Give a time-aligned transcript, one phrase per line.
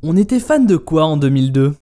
[0.00, 1.74] On était fan de quoi en 2002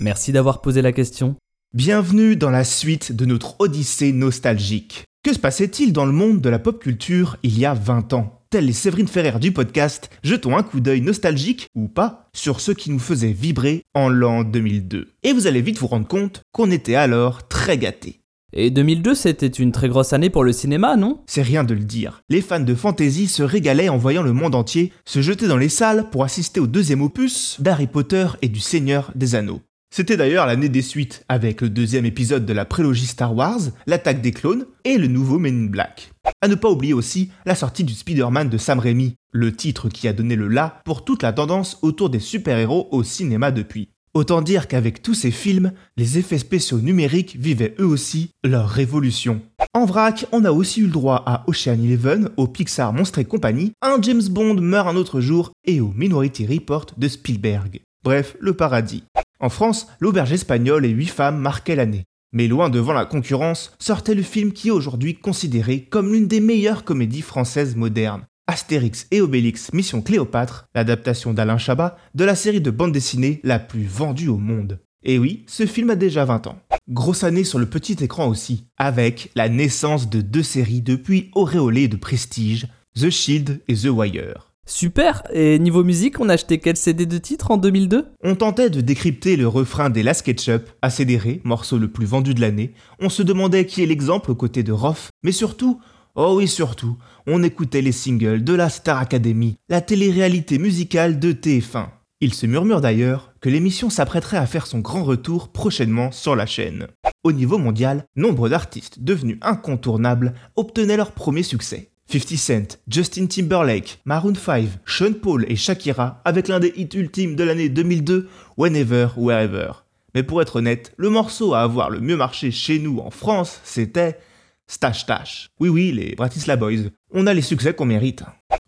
[0.00, 1.36] Merci d'avoir posé la question.
[1.72, 5.04] Bienvenue dans la suite de notre odyssée nostalgique.
[5.24, 8.42] Que se passait-il dans le monde de la pop culture il y a 20 ans?
[8.50, 12.70] Tels les Séverine Ferrer du podcast, jetons un coup d'œil nostalgique, ou pas, sur ce
[12.70, 15.08] qui nous faisait vibrer en l'an 2002.
[15.22, 18.21] Et vous allez vite vous rendre compte qu'on était alors très gâtés.
[18.54, 21.22] Et 2002, c'était une très grosse année pour le cinéma, non?
[21.26, 22.20] C'est rien de le dire.
[22.28, 25.70] Les fans de fantasy se régalaient en voyant le monde entier se jeter dans les
[25.70, 29.62] salles pour assister au deuxième opus d'Harry Potter et du Seigneur des Anneaux.
[29.94, 34.22] C'était d'ailleurs l'année des suites, avec le deuxième épisode de la prélogie Star Wars, l'attaque
[34.22, 36.10] des clones et le nouveau Men in Black.
[36.40, 40.08] À ne pas oublier aussi la sortie du Spider-Man de Sam Raimi, le titre qui
[40.08, 43.90] a donné le la pour toute la tendance autour des super-héros au cinéma depuis.
[44.14, 49.40] Autant dire qu'avec tous ces films, les effets spéciaux numériques vivaient eux aussi leur révolution.
[49.72, 53.24] En vrac, on a aussi eu le droit à Ocean Eleven, au Pixar Monstre et
[53.24, 57.80] compagnie, un James Bond meurt un autre jour et au Minority Report de Spielberg.
[58.04, 59.04] Bref, le paradis.
[59.40, 62.04] En France, l'auberge espagnole et huit femmes marquaient l'année.
[62.34, 66.40] Mais loin devant la concurrence, sortait le film qui est aujourd'hui considéré comme l'une des
[66.40, 68.26] meilleures comédies françaises modernes.
[68.52, 73.58] Astérix et Obélix Mission Cléopâtre, l'adaptation d'Alain Chabat de la série de bande dessinée la
[73.58, 74.78] plus vendue au monde.
[75.04, 76.58] Et oui, ce film a déjà 20 ans.
[76.90, 81.88] Grosse année sur le petit écran aussi, avec la naissance de deux séries depuis auréolées
[81.88, 84.52] de prestige, The Shield et The Wire.
[84.66, 88.70] Super Et niveau musique, on a acheté quel CD de titre en 2002 On tentait
[88.70, 92.74] de décrypter le refrain des Last Ketchup, Acédéré, morceau le plus vendu de l'année.
[93.00, 95.80] On se demandait qui est l'exemple aux côtés de Roth, mais surtout,
[96.14, 96.96] oh oui surtout,
[97.26, 101.86] on écoutait les singles de la Star Academy, la télé-réalité musicale de TF1.
[102.20, 106.46] Il se murmure d'ailleurs que l'émission s'apprêterait à faire son grand retour prochainement sur la
[106.46, 106.86] chaîne.
[107.24, 111.90] Au niveau mondial, nombre d'artistes devenus incontournables obtenaient leur premier succès.
[112.08, 117.36] 50 Cent, Justin Timberlake, Maroon 5, Sean Paul et Shakira avec l'un des hits ultimes
[117.36, 119.72] de l'année 2002, Whenever, Wherever.
[120.14, 123.60] Mais pour être honnête, le morceau à avoir le mieux marché chez nous en France,
[123.64, 124.18] c'était
[124.66, 125.48] Stash Tash.
[125.60, 126.90] Oui oui, les Bratislava Boys.
[127.12, 128.22] On a les succès qu'on mérite.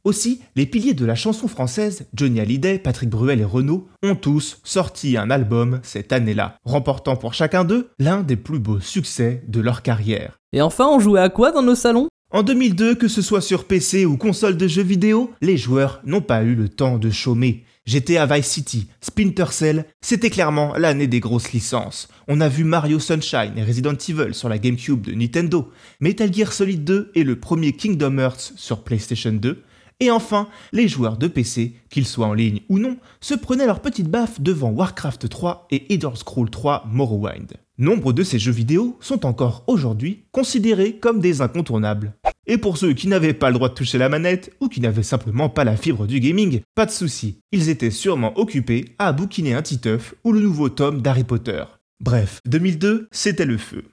[0.04, 4.60] Aussi, les piliers de la chanson française, Johnny Hallyday, Patrick Bruel et Renaud, ont tous
[4.62, 9.60] sorti un album cette année-là, remportant pour chacun d'eux l'un des plus beaux succès de
[9.60, 10.38] leur carrière.
[10.52, 12.08] Et enfin, on jouait à quoi dans nos salons?
[12.30, 16.20] En 2002, que ce soit sur PC ou console de jeux vidéo, les joueurs n'ont
[16.20, 17.64] pas eu le temps de chômer.
[17.86, 22.08] GTA Vice City, Splinter Cell, c'était clairement l'année des grosses licences.
[22.28, 26.52] On a vu Mario Sunshine et Resident Evil sur la GameCube de Nintendo, Metal Gear
[26.52, 29.62] Solid 2 et le premier Kingdom Hearts sur PlayStation 2,
[30.00, 33.80] et enfin, les joueurs de PC, qu'ils soient en ligne ou non, se prenaient leur
[33.80, 37.52] petite baffe devant Warcraft 3 et Elder Scrolls 3 Morrowind.
[37.76, 42.14] Nombre de ces jeux vidéo sont encore aujourd'hui considérés comme des incontournables.
[42.46, 45.02] Et pour ceux qui n'avaient pas le droit de toucher la manette ou qui n'avaient
[45.02, 49.54] simplement pas la fibre du gaming, pas de souci, ils étaient sûrement occupés à bouquiner
[49.54, 51.64] un Titeuf ou le nouveau tome d'Harry Potter.
[52.00, 53.84] Bref, 2002, c'était le feu.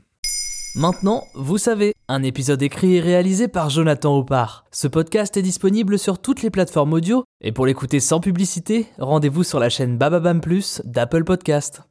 [0.76, 4.66] Maintenant, vous savez, un épisode écrit et réalisé par Jonathan Opar.
[4.72, 9.44] Ce podcast est disponible sur toutes les plateformes audio, et pour l'écouter sans publicité, rendez-vous
[9.44, 11.84] sur la chaîne Bababam Plus d'Apple Podcast.